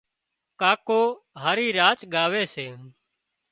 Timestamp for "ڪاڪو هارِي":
0.61-1.67